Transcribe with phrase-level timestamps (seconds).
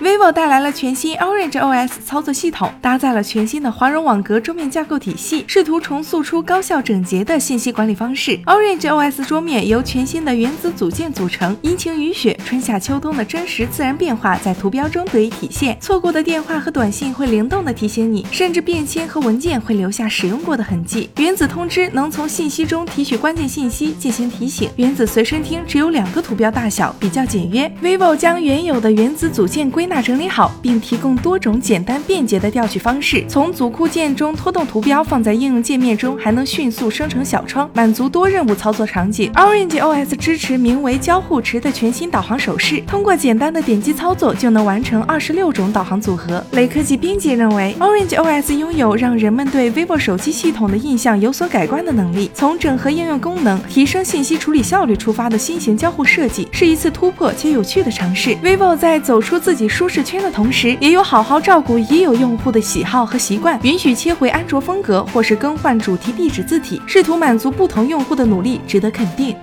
[0.00, 8.36] Vivo 带来了全新 Orange OS 操作系统，搭载了全新的华容网格桌面架构体系，试图重塑出高效整洁的信息管理方式。
[8.46, 15.78] Orange OS 桌面由全新的原子组件组成，阴晴雨雪、春夏秋冬的真实自然变化在图标中得以体现。
[15.80, 21.08] 错过的电话和短信会灵动的提醒你，甚至便签和文件会留下使用过的痕迹。
[21.18, 24.68] 原子通知能从信息中提取关键信息进行提醒。
[24.74, 27.72] 原子随身听只有两个图标大小，比较简约。
[27.80, 29.83] vivo 将原有的原子组件归。
[29.84, 33.22] 归纳整理好，并提供多种简单便捷的调取方式。
[33.28, 39.30] 从组库件中拖动图标放在应用界面中，还能迅速生成小窗，满足多任务操作场景。
[39.34, 46.42] Orange OS 支持名为交互池的全新导航手势，通过简单的点击操作就能完成二十六种导航组合。
[46.52, 52.30] 雷科技编辑认为，Orange OS 拥有让人们对 vivo 手机系统的印象有所改观的能力。
[52.32, 58.30] 从整合应用功能、提升信息处理效率出发的新型交互设计，是一次突破且有趣的尝试。
[58.36, 59.68] vivo 在走出自己。
[59.74, 69.34] 舒适圈的同时，也有好好照顾已有用户的喜好和习惯，允许切回安卓风格，或是更换主题壁纸字体，试图满足不同用户的努力，值得肯定。